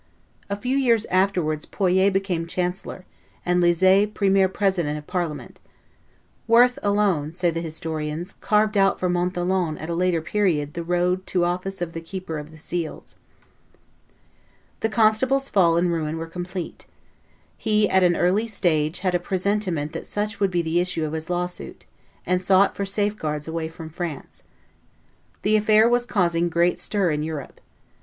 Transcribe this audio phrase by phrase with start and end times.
[0.49, 3.05] A few years afterwards Poyet became chancellor,
[3.45, 5.59] and Lizet premier president of Parliament.
[6.47, 11.27] "Worth alone," say the historians, "carved out for Montholon at a later period the road
[11.27, 13.17] to the office of keeper of the seals."
[14.79, 16.87] The constable's fall and ruin were complete.
[17.55, 21.13] He at an early stage had a presentiment that such would be the issue of
[21.13, 21.85] his lawsuit,
[22.25, 24.45] and sought for safeguards away from France.
[25.43, 27.61] The affair was causing great stir in Europe.